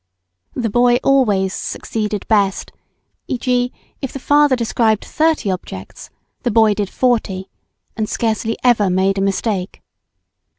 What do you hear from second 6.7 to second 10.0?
did 40, and scarcely ever made a mistake.